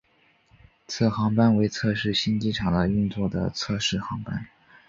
[0.87, 4.47] 此航班为测试新机场的运作的测试航班。